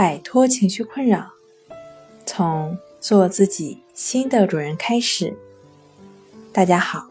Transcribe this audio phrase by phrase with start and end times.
[0.00, 1.32] 摆脱情绪困扰，
[2.24, 5.36] 从做自己新的主人开始。
[6.54, 7.06] 大家好，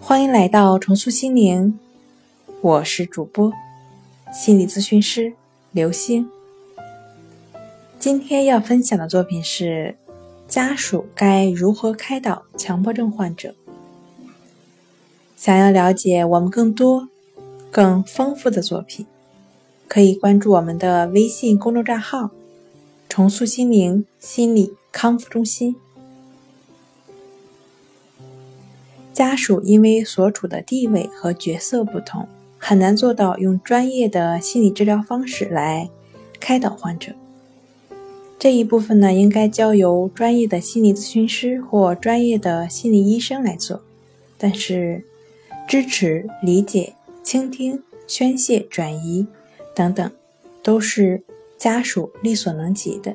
[0.00, 1.76] 欢迎来到重塑心灵，
[2.60, 3.52] 我是主播
[4.32, 5.32] 心理咨询师
[5.72, 6.30] 刘星。
[7.98, 9.96] 今天要分享的作品是：
[10.46, 13.52] 家属该如何开导强迫症患者？
[15.36, 17.08] 想要了解我们更多、
[17.72, 19.04] 更丰富的作品，
[19.86, 22.30] 可以关注我们的微信公众账号
[23.08, 25.76] “重塑心灵心理康复中心”。
[29.12, 32.26] 家属因为所处的地位和角色不同，
[32.58, 35.88] 很难做到用专业的心理治疗方式来
[36.40, 37.12] 开导患者。
[38.36, 43.82] 这一部分呢，应该交由专业的心理咨询师或专业的心理医生来做。
[44.36, 45.04] 但是，
[45.68, 49.28] 支持、理解、倾听、宣泄、转移
[49.74, 50.10] 等等，
[50.62, 51.22] 都是
[51.58, 53.14] 家属力所能及的。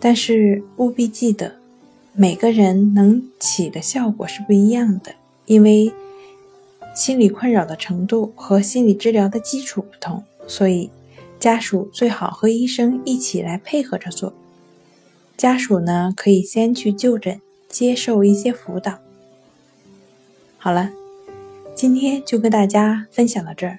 [0.00, 1.56] 但是务必记得，
[2.12, 5.14] 每个人能起的效果是不一样的，
[5.46, 5.92] 因为
[6.94, 10.90] 心理困扰的程度和心理治疗的基础不同，所以
[11.38, 14.32] 家属最好和医生一起来配合着做。
[15.36, 18.98] 家属呢，可以先去就诊，接受一些辅导。
[20.56, 20.90] 好了，
[21.74, 23.78] 今天就跟大家分享到这儿。